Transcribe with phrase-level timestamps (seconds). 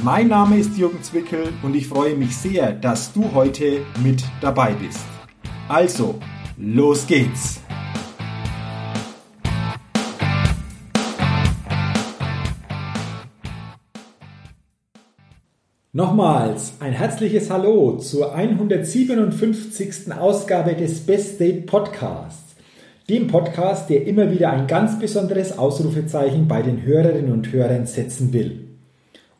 [0.00, 4.72] Mein Name ist Jürgen Zwickel und ich freue mich sehr, dass du heute mit dabei
[4.72, 5.04] bist.
[5.68, 6.18] Also,
[6.56, 7.60] los geht's!
[15.94, 20.10] Nochmals ein herzliches Hallo zur 157.
[20.18, 22.56] Ausgabe des Best Date Podcasts.
[23.10, 28.32] Dem Podcast, der immer wieder ein ganz besonderes Ausrufezeichen bei den Hörerinnen und Hörern setzen
[28.32, 28.71] will.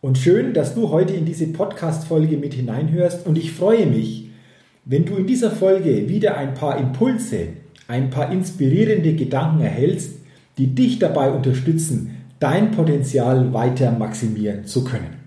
[0.02, 3.24] Und schön, dass du heute in diese Podcast-Folge mit hineinhörst.
[3.24, 4.30] Und ich freue mich,
[4.85, 7.51] wenn du in dieser Folge wieder ein paar Impulse,
[7.87, 10.15] ein paar inspirierende Gedanken erhältst,
[10.59, 15.21] die dich dabei unterstützen, dein Potenzial weiter maximieren zu können.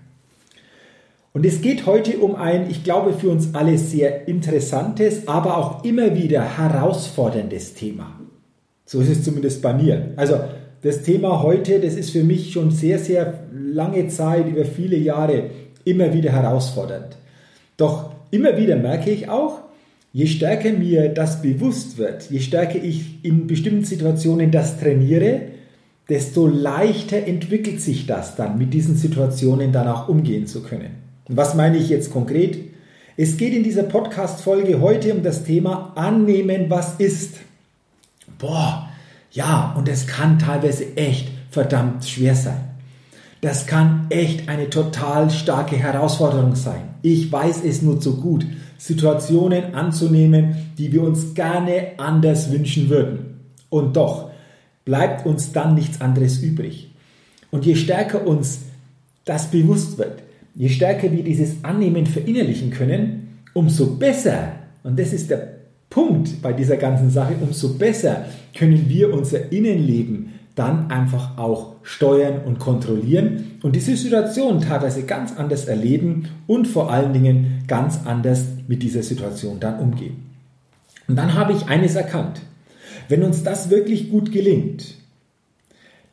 [1.32, 5.84] Und es geht heute um ein, ich glaube, für uns alle sehr interessantes, aber auch
[5.84, 8.20] immer wieder herausforderndes Thema.
[8.84, 10.12] So ist es zumindest bei mir.
[10.16, 10.38] Also
[10.86, 15.50] das Thema heute, das ist für mich schon sehr, sehr lange Zeit, über viele Jahre
[15.84, 17.16] immer wieder herausfordernd.
[17.76, 19.62] Doch immer wieder merke ich auch,
[20.12, 25.42] je stärker mir das bewusst wird, je stärker ich in bestimmten Situationen das trainiere,
[26.08, 30.90] desto leichter entwickelt sich das dann, mit diesen Situationen dann auch umgehen zu können.
[31.28, 32.58] Und was meine ich jetzt konkret?
[33.16, 37.38] Es geht in dieser Podcast-Folge heute um das Thema Annehmen, was ist.
[38.38, 38.85] Boah,
[39.36, 42.70] ja, und es kann teilweise echt verdammt schwer sein.
[43.42, 46.94] Das kann echt eine total starke Herausforderung sein.
[47.02, 48.46] Ich weiß es nur zu gut,
[48.78, 53.40] Situationen anzunehmen, die wir uns gerne anders wünschen würden.
[53.68, 54.30] Und doch
[54.86, 56.90] bleibt uns dann nichts anderes übrig.
[57.50, 58.60] Und je stärker uns
[59.26, 60.22] das bewusst wird,
[60.54, 65.55] je stärker wir dieses Annehmen verinnerlichen können, umso besser, und das ist der
[65.96, 72.42] Punkt bei dieser ganzen Sache, umso besser können wir unser Innenleben dann einfach auch steuern
[72.44, 78.44] und kontrollieren und diese Situation teilweise ganz anders erleben und vor allen Dingen ganz anders
[78.68, 80.16] mit dieser Situation dann umgehen.
[81.08, 82.42] Und dann habe ich eines erkannt.
[83.08, 84.96] Wenn uns das wirklich gut gelingt,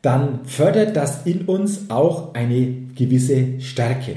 [0.00, 4.16] dann fördert das in uns auch eine gewisse Stärke.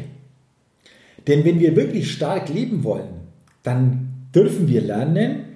[1.28, 3.10] Denn wenn wir wirklich stark leben wollen,
[3.64, 5.47] dann dürfen wir lernen,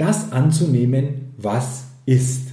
[0.00, 2.48] das anzunehmen, was ist.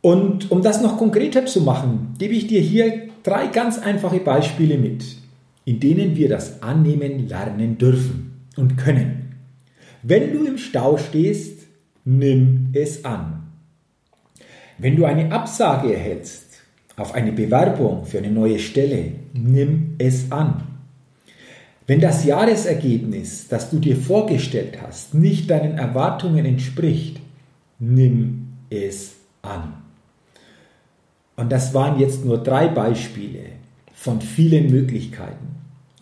[0.00, 4.78] Und um das noch konkreter zu machen, gebe ich dir hier drei ganz einfache Beispiele
[4.78, 5.04] mit,
[5.64, 9.34] in denen wir das Annehmen lernen dürfen und können.
[10.02, 11.66] Wenn du im Stau stehst,
[12.04, 13.48] nimm es an.
[14.78, 16.46] Wenn du eine Absage erhältst
[16.96, 20.77] auf eine Bewerbung für eine neue Stelle, nimm es an.
[21.88, 27.18] Wenn das Jahresergebnis, das du dir vorgestellt hast, nicht deinen Erwartungen entspricht,
[27.78, 29.72] nimm es an.
[31.34, 33.40] Und das waren jetzt nur drei Beispiele
[33.94, 35.46] von vielen Möglichkeiten.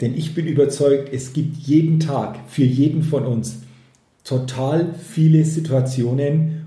[0.00, 3.60] Denn ich bin überzeugt, es gibt jeden Tag für jeden von uns
[4.24, 6.66] total viele Situationen,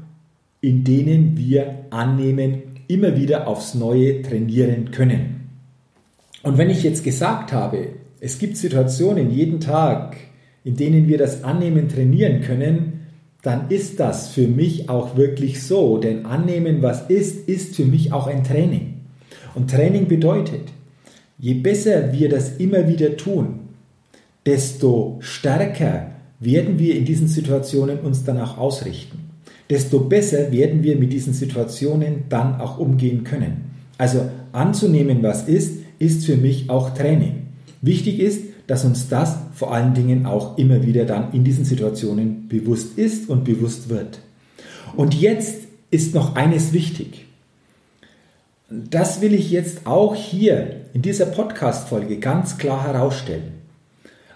[0.62, 5.50] in denen wir annehmen, immer wieder aufs Neue trainieren können.
[6.42, 10.18] Und wenn ich jetzt gesagt habe, es gibt Situationen jeden Tag,
[10.64, 13.00] in denen wir das Annehmen trainieren können,
[13.42, 15.98] dann ist das für mich auch wirklich so.
[15.98, 18.96] Denn annehmen, was ist, ist für mich auch ein Training.
[19.56, 20.70] Und Training bedeutet,
[21.38, 23.60] je besser wir das immer wieder tun,
[24.46, 29.30] desto stärker werden wir in diesen Situationen uns dann auch ausrichten.
[29.70, 33.72] Desto besser werden wir mit diesen Situationen dann auch umgehen können.
[33.98, 37.39] Also anzunehmen, was ist, ist für mich auch Training.
[37.82, 42.48] Wichtig ist, dass uns das vor allen Dingen auch immer wieder dann in diesen Situationen
[42.48, 44.20] bewusst ist und bewusst wird.
[44.96, 45.62] Und jetzt
[45.92, 47.26] ist noch eines wichtig.
[48.70, 53.54] Das will ich jetzt auch hier in dieser Podcast-Folge ganz klar herausstellen.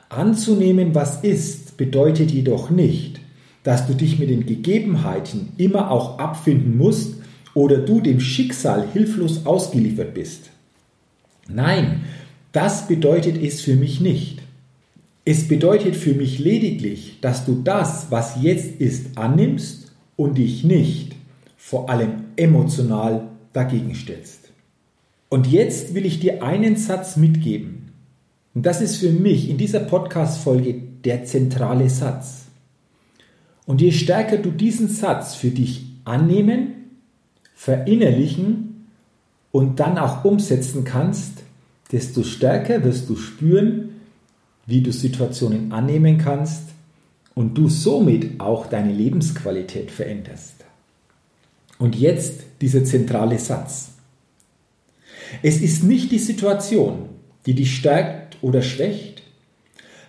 [0.09, 3.19] Anzunehmen, was ist, bedeutet jedoch nicht,
[3.63, 7.15] dass du dich mit den Gegebenheiten immer auch abfinden musst
[7.53, 10.49] oder du dem Schicksal hilflos ausgeliefert bist.
[11.47, 12.01] Nein,
[12.53, 14.41] das bedeutet es für mich nicht.
[15.25, 21.15] Es bedeutet für mich lediglich, dass du das, was jetzt ist, annimmst und dich nicht
[21.57, 23.23] vor allem emotional
[23.53, 24.51] dagegen stellst.
[25.29, 27.91] Und jetzt will ich dir einen Satz mitgeben.
[28.53, 32.45] Und das ist für mich in dieser Podcast-Folge der zentrale Satz.
[33.65, 36.73] Und je stärker du diesen Satz für dich annehmen,
[37.55, 38.87] verinnerlichen
[39.51, 41.42] und dann auch umsetzen kannst,
[41.91, 44.01] desto stärker wirst du spüren,
[44.65, 46.69] wie du Situationen annehmen kannst
[47.35, 50.55] und du somit auch deine Lebensqualität veränderst.
[51.77, 53.89] Und jetzt dieser zentrale Satz.
[55.41, 57.09] Es ist nicht die Situation,
[57.45, 59.23] die dich stärkt oder schwächt,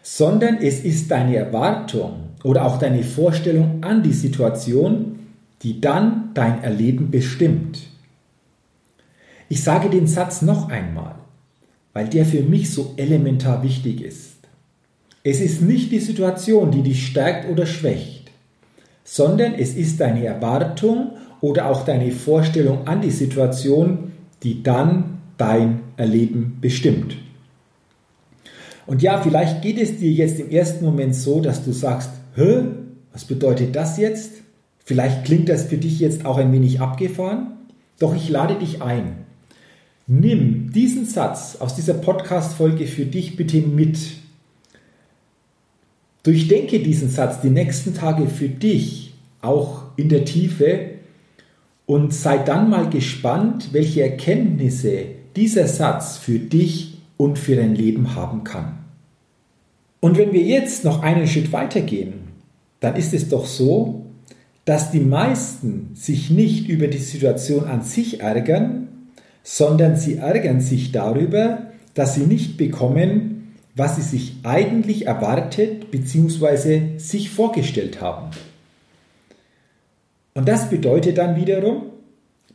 [0.02, 5.18] sondern es ist deine Erwartung oder auch deine Vorstellung an die Situation,
[5.62, 7.78] die dann dein Erleben bestimmt.
[9.48, 11.14] Ich sage den Satz noch einmal,
[11.94, 14.34] weil der für mich so elementar wichtig ist.
[15.22, 18.30] Es ist nicht die Situation, die dich stärkt oder schwächt,
[19.04, 24.12] sondern es ist deine Erwartung oder auch deine Vorstellung an die Situation,
[24.42, 27.16] die dann dein Erleben bestimmt.
[28.86, 32.64] Und ja, vielleicht geht es dir jetzt im ersten Moment so, dass du sagst, Hä,
[33.12, 34.32] was bedeutet das jetzt?
[34.84, 37.52] Vielleicht klingt das für dich jetzt auch ein wenig abgefahren,
[37.98, 39.23] doch ich lade dich ein.
[40.06, 43.98] Nimm diesen Satz aus dieser Podcast-Folge für dich bitte mit
[46.22, 50.90] Durchdenke diesen Satz die nächsten Tage für dich, auch in der Tiefe,
[51.86, 55.06] und sei dann mal gespannt, welche Erkenntnisse
[55.36, 58.80] dieser Satz für dich und für dein Leben haben kann.
[60.00, 62.14] Und wenn wir jetzt noch einen Schritt weitergehen,
[62.80, 64.04] dann ist es doch so,
[64.66, 68.83] dass die meisten sich nicht über die Situation an sich ärgern,
[69.44, 76.98] sondern sie ärgern sich darüber, dass sie nicht bekommen, was sie sich eigentlich erwartet bzw.
[76.98, 78.30] sich vorgestellt haben.
[80.34, 81.82] Und das bedeutet dann wiederum,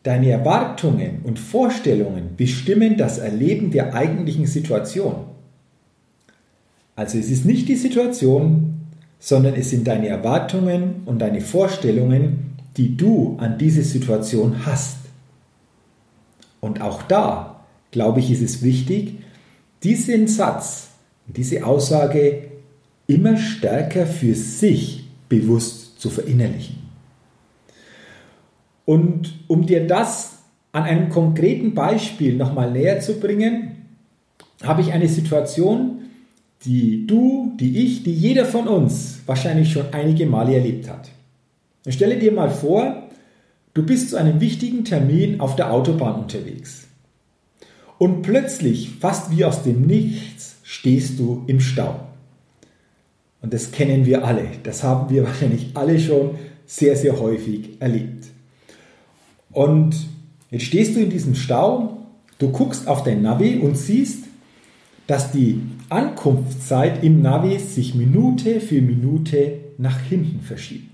[0.03, 5.25] deine Erwartungen und Vorstellungen bestimmen das Erleben der eigentlichen Situation.
[6.95, 8.79] Also es ist nicht die Situation,
[9.19, 14.97] sondern es sind deine Erwartungen und deine Vorstellungen, die du an diese Situation hast.
[16.61, 19.19] Und auch da, glaube ich, ist es wichtig,
[19.83, 20.89] diesen Satz
[21.27, 22.43] diese Aussage
[23.07, 26.77] immer stärker für sich bewusst zu verinnerlichen.
[28.85, 30.39] Und um dir das
[30.71, 33.85] an einem konkreten Beispiel nochmal näher zu bringen,
[34.63, 36.01] habe ich eine Situation,
[36.65, 41.09] die du, die ich, die jeder von uns wahrscheinlich schon einige Male erlebt hat.
[41.87, 43.08] stelle dir mal vor,
[43.79, 46.87] du bist zu einem wichtigen Termin auf der Autobahn unterwegs.
[47.97, 52.01] Und plötzlich, fast wie aus dem Nichts, stehst du im Stau.
[53.41, 54.47] Und das kennen wir alle.
[54.63, 56.35] Das haben wir wahrscheinlich alle schon
[56.65, 58.25] sehr, sehr häufig erlebt.
[59.53, 59.95] Und
[60.51, 62.05] jetzt stehst du in diesem Stau,
[62.37, 64.25] du guckst auf dein Navi und siehst,
[65.07, 70.88] dass die Ankunftszeit im Navi sich Minute für Minute nach hinten verschiebt.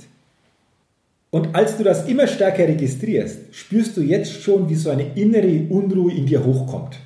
[1.35, 5.67] Und als du das immer stärker registrierst, spürst du jetzt schon, wie so eine innere
[5.67, 6.97] Unruhe in dir hochkommt.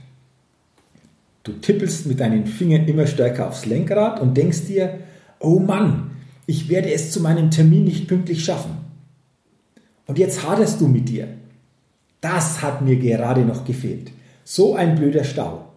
[1.42, 5.00] Du tippelst mit deinen Fingern immer stärker aufs Lenkrad und denkst dir,
[5.40, 6.12] oh Mann,
[6.46, 8.78] ich werde es zu meinem Termin nicht pünktlich schaffen.
[10.06, 11.30] Und jetzt haderst du mit dir.
[12.22, 14.12] Das hat mir gerade noch gefehlt.
[14.44, 15.70] So ein blöder Stau.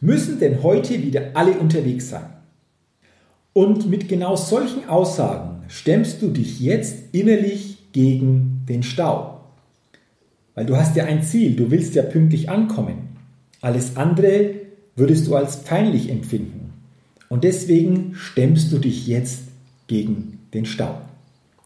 [0.00, 2.26] Müssen denn heute wieder alle unterwegs sein?
[3.52, 9.40] Und mit genau solchen Aussagen stemmst du dich jetzt innerlich gegen den Stau.
[10.54, 13.16] Weil du hast ja ein Ziel, du willst ja pünktlich ankommen.
[13.60, 14.54] Alles andere
[14.96, 16.72] würdest du als peinlich empfinden.
[17.28, 19.44] Und deswegen stemmst du dich jetzt
[19.86, 21.00] gegen den Stau.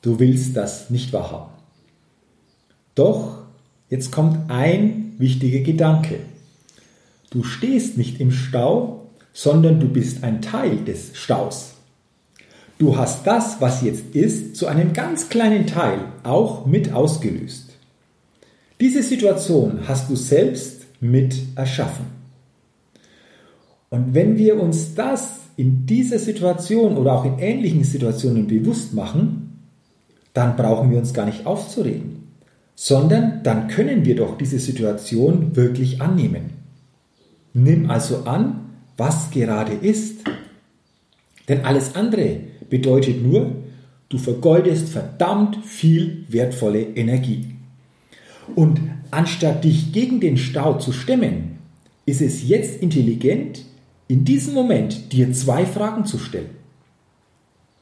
[0.03, 1.53] Du willst das nicht wahrhaben.
[2.95, 3.39] Doch
[3.89, 6.21] jetzt kommt ein wichtiger Gedanke.
[7.31, 11.74] Du stehst nicht im Stau, sondern du bist ein Teil des Staus.
[12.85, 17.71] Du hast das, was jetzt ist, zu einem ganz kleinen Teil auch mit ausgelöst.
[18.79, 22.05] Diese Situation hast du selbst mit erschaffen.
[23.89, 29.65] Und wenn wir uns das in dieser Situation oder auch in ähnlichen Situationen bewusst machen,
[30.35, 32.29] dann brauchen wir uns gar nicht aufzuregen,
[32.75, 36.51] sondern dann können wir doch diese Situation wirklich annehmen.
[37.55, 40.19] Nimm also an, was gerade ist.
[41.49, 43.53] Denn alles andere bedeutet nur,
[44.09, 47.55] du vergeudest verdammt viel wertvolle Energie.
[48.55, 48.81] Und
[49.11, 51.59] anstatt dich gegen den Stau zu stemmen,
[52.07, 53.65] ist es jetzt intelligent,
[54.09, 56.51] in diesem Moment dir zwei Fragen zu stellen.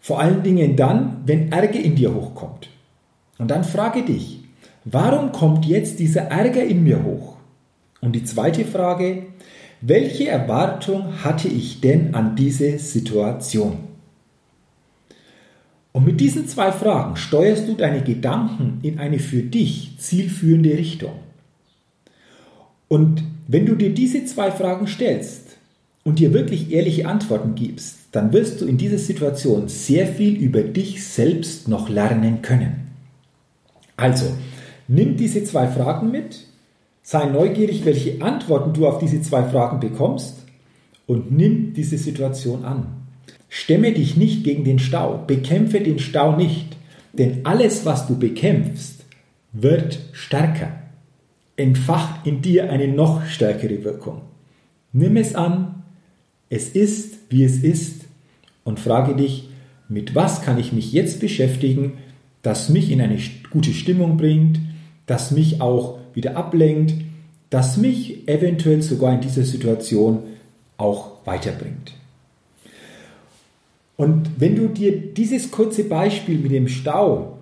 [0.00, 2.68] Vor allen Dingen dann, wenn Ärger in dir hochkommt.
[3.38, 4.40] Und dann frage dich,
[4.84, 7.36] warum kommt jetzt dieser Ärger in mir hoch?
[8.00, 9.26] Und die zweite Frage,
[9.80, 13.91] welche Erwartung hatte ich denn an diese Situation?
[15.92, 21.12] Und mit diesen zwei Fragen steuerst du deine Gedanken in eine für dich zielführende Richtung.
[22.88, 25.56] Und wenn du dir diese zwei Fragen stellst
[26.04, 30.62] und dir wirklich ehrliche Antworten gibst, dann wirst du in dieser Situation sehr viel über
[30.62, 32.88] dich selbst noch lernen können.
[33.96, 34.26] Also,
[34.88, 36.46] nimm diese zwei Fragen mit,
[37.02, 40.36] sei neugierig, welche Antworten du auf diese zwei Fragen bekommst
[41.06, 43.01] und nimm diese Situation an.
[43.54, 46.74] Stemme dich nicht gegen den Stau, bekämpfe den Stau nicht,
[47.12, 49.04] denn alles, was du bekämpfst,
[49.52, 50.72] wird stärker,
[51.56, 54.22] entfacht in dir eine noch stärkere Wirkung.
[54.94, 55.82] Nimm es an,
[56.48, 58.06] es ist, wie es ist
[58.64, 59.50] und frage dich,
[59.86, 61.98] mit was kann ich mich jetzt beschäftigen,
[62.40, 63.18] das mich in eine
[63.50, 64.60] gute Stimmung bringt,
[65.04, 66.94] das mich auch wieder ablenkt,
[67.50, 70.20] das mich eventuell sogar in dieser Situation
[70.78, 71.92] auch weiterbringt.
[74.02, 77.38] Und wenn du dir dieses kurze Beispiel mit dem Stau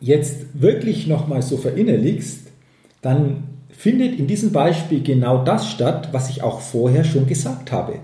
[0.00, 2.48] jetzt wirklich nochmal so verinnerlichst,
[3.02, 8.00] dann findet in diesem Beispiel genau das statt, was ich auch vorher schon gesagt habe.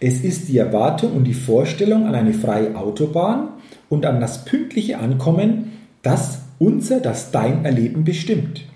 [0.00, 3.54] Es ist die Erwartung und die Vorstellung an eine freie Autobahn
[3.88, 5.72] und an das pünktliche Ankommen,
[6.02, 8.66] das unser, das dein Erleben bestimmt.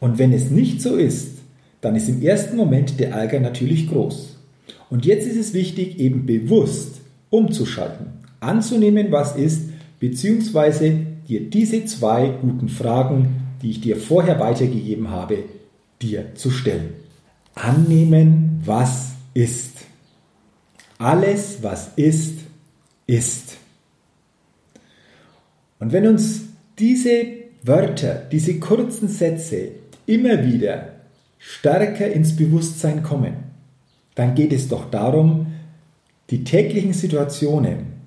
[0.00, 1.38] Und wenn es nicht so ist,
[1.80, 4.36] dann ist im ersten Moment der Ärger natürlich groß.
[4.90, 6.99] Und jetzt ist es wichtig, eben bewusst
[7.30, 8.06] umzuschalten,
[8.40, 15.44] anzunehmen, was ist, beziehungsweise dir diese zwei guten Fragen, die ich dir vorher weitergegeben habe,
[16.02, 16.94] dir zu stellen.
[17.54, 19.76] Annehmen, was ist.
[20.98, 22.38] Alles, was ist,
[23.06, 23.56] ist.
[25.78, 26.42] Und wenn uns
[26.78, 27.26] diese
[27.62, 29.68] Wörter, diese kurzen Sätze
[30.06, 30.88] immer wieder
[31.38, 33.34] stärker ins Bewusstsein kommen,
[34.14, 35.49] dann geht es doch darum,
[36.30, 38.00] die täglichen Situationen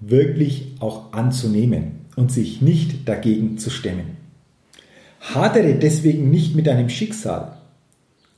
[0.00, 4.16] wirklich auch anzunehmen und sich nicht dagegen zu stemmen.
[5.20, 7.58] Hadere deswegen nicht mit deinem Schicksal,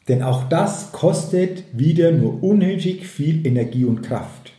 [0.08, 4.52] denn auch das kostet wieder nur unnötig viel Energie und Kraft.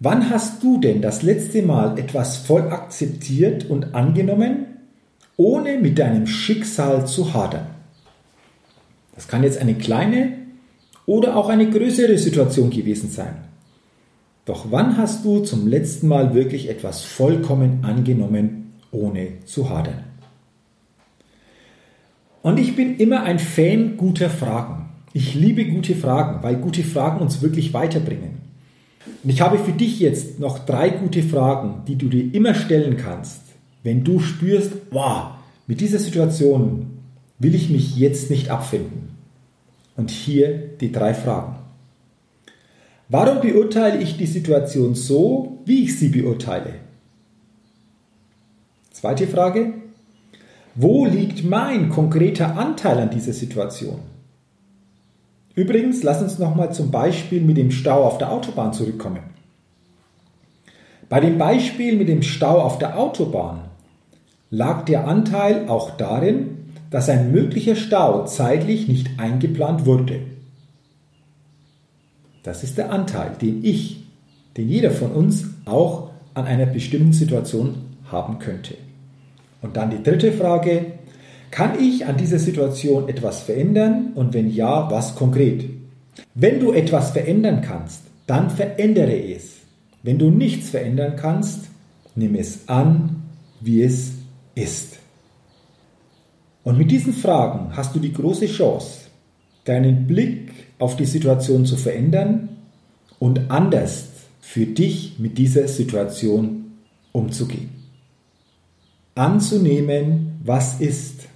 [0.00, 4.66] Wann hast du denn das letzte Mal etwas voll akzeptiert und angenommen,
[5.36, 7.66] ohne mit deinem Schicksal zu hadern?
[9.14, 10.43] Das kann jetzt eine kleine
[11.06, 13.36] oder auch eine größere Situation gewesen sein.
[14.44, 20.04] Doch wann hast du zum letzten Mal wirklich etwas vollkommen angenommen, ohne zu hadern?
[22.42, 24.90] Und ich bin immer ein Fan guter Fragen.
[25.14, 28.42] Ich liebe gute Fragen, weil gute Fragen uns wirklich weiterbringen.
[29.22, 32.98] Und ich habe für dich jetzt noch drei gute Fragen, die du dir immer stellen
[32.98, 33.40] kannst,
[33.82, 35.30] wenn du spürst, wow,
[35.66, 36.98] mit dieser Situation
[37.38, 39.13] will ich mich jetzt nicht abfinden.
[39.96, 41.56] Und hier die drei Fragen.
[43.08, 46.74] Warum beurteile ich die Situation so, wie ich sie beurteile?
[48.90, 49.74] Zweite Frage.
[50.74, 54.00] Wo liegt mein konkreter Anteil an dieser Situation?
[55.54, 59.22] Übrigens, lass uns nochmal zum Beispiel mit dem Stau auf der Autobahn zurückkommen.
[61.08, 63.60] Bei dem Beispiel mit dem Stau auf der Autobahn
[64.50, 66.63] lag der Anteil auch darin,
[66.94, 70.20] dass ein möglicher Stau zeitlich nicht eingeplant wurde.
[72.44, 74.04] Das ist der Anteil, den ich,
[74.56, 77.74] den jeder von uns auch an einer bestimmten Situation
[78.12, 78.76] haben könnte.
[79.60, 80.86] Und dann die dritte Frage,
[81.50, 85.64] kann ich an dieser Situation etwas verändern und wenn ja, was konkret?
[86.36, 89.56] Wenn du etwas verändern kannst, dann verändere es.
[90.04, 91.58] Wenn du nichts verändern kannst,
[92.14, 93.24] nimm es an,
[93.60, 94.12] wie es
[94.54, 95.00] ist.
[96.64, 99.02] Und mit diesen Fragen hast du die große Chance,
[99.64, 102.48] deinen Blick auf die Situation zu verändern
[103.18, 104.08] und anders
[104.40, 106.72] für dich mit dieser Situation
[107.12, 107.70] umzugehen.
[109.14, 111.28] Anzunehmen, was ist.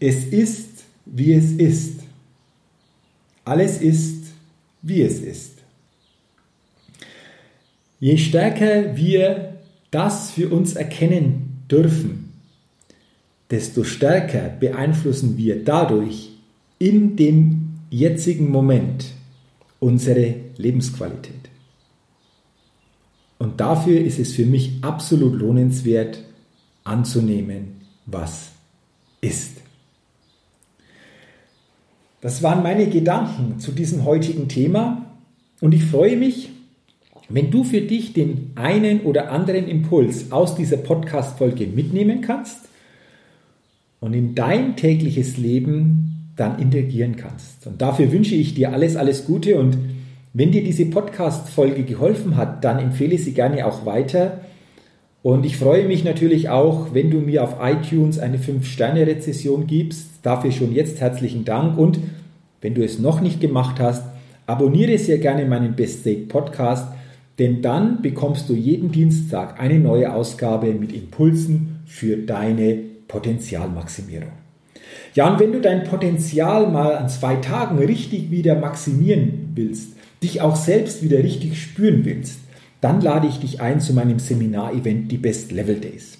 [0.00, 2.00] Es ist, wie es ist.
[3.44, 4.26] Alles ist,
[4.82, 5.58] wie es ist.
[8.00, 9.58] Je stärker wir
[9.90, 12.27] das für uns erkennen dürfen,
[13.50, 16.30] desto stärker beeinflussen wir dadurch
[16.78, 19.06] in dem jetzigen Moment
[19.80, 21.34] unsere Lebensqualität.
[23.38, 26.24] Und dafür ist es für mich absolut lohnenswert
[26.84, 28.50] anzunehmen, was
[29.20, 29.58] ist.
[32.20, 35.06] Das waren meine Gedanken zu diesem heutigen Thema
[35.60, 36.50] und ich freue mich,
[37.28, 42.67] wenn du für dich den einen oder anderen Impuls aus dieser Podcast-Folge mitnehmen kannst
[44.00, 47.66] und in dein tägliches Leben dann integrieren kannst.
[47.66, 49.76] Und dafür wünsche ich dir alles, alles Gute und
[50.34, 54.40] Wenn dir diese Podcast-Folge geholfen hat, dann empfehle sie gerne auch weiter.
[55.22, 60.10] Und ich freue mich natürlich auch, wenn du mir auf iTunes eine 5-Sterne-Rezession gibst.
[60.22, 61.78] Dafür schon jetzt herzlichen Dank.
[61.78, 61.98] Und
[62.60, 64.04] wenn du es noch nicht gemacht hast,
[64.46, 66.86] abonniere sehr gerne meinen Best State Podcast,
[67.38, 74.32] denn dann bekommst du jeden Dienstag eine neue Ausgabe mit Impulsen für deine Potenzialmaximierung.
[75.14, 80.40] Ja, und wenn du dein Potenzial mal an zwei Tagen richtig wieder maximieren willst, dich
[80.40, 82.40] auch selbst wieder richtig spüren willst,
[82.80, 86.18] dann lade ich dich ein zu meinem Seminar-Event, die Best Level Days.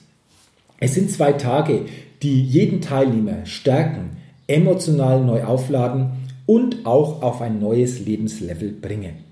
[0.80, 1.86] Es sind zwei Tage,
[2.22, 4.16] die jeden Teilnehmer stärken,
[4.46, 6.10] emotional neu aufladen
[6.46, 9.27] und auch auf ein neues Lebenslevel bringen.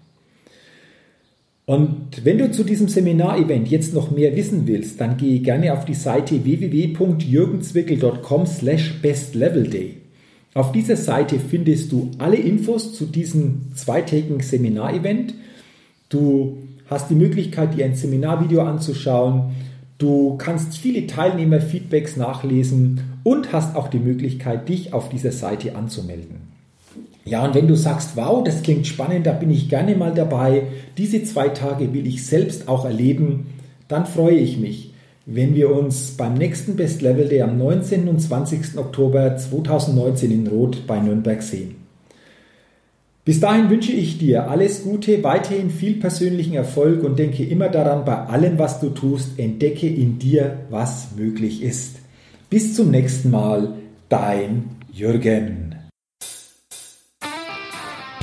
[1.66, 5.85] Und wenn du zu diesem Seminarevent jetzt noch mehr wissen willst, dann gehe gerne auf
[5.85, 9.96] die Seite www.jürgenzwickel.com slash bestlevelday.
[10.54, 15.35] Auf dieser Seite findest du alle Infos zu diesem zweitägigen Seminarevent.
[16.08, 16.58] Du
[16.88, 19.56] hast die Möglichkeit, dir ein Seminarvideo anzuschauen.
[19.99, 26.55] Du kannst viele Teilnehmerfeedbacks nachlesen und hast auch die Möglichkeit, dich auf dieser Seite anzumelden.
[27.26, 30.62] Ja, und wenn du sagst, wow, das klingt spannend, da bin ich gerne mal dabei,
[30.97, 33.47] diese zwei Tage will ich selbst auch erleben,
[33.88, 34.95] dann freue ich mich,
[35.26, 38.09] wenn wir uns beim nächsten Best Level Day am 19.
[38.09, 38.78] und 20.
[38.78, 41.75] Oktober 2019 in Rot bei Nürnberg sehen.
[43.25, 48.04] Bis dahin wünsche ich dir alles Gute, weiterhin viel persönlichen Erfolg und denke immer daran,
[48.04, 51.97] bei allem, was du tust, entdecke in dir, was möglich ist.
[52.50, 53.73] Bis zum nächsten Mal,
[54.09, 55.65] dein Jürgen.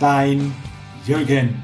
[0.00, 0.52] Dein
[1.06, 1.62] Jürgen.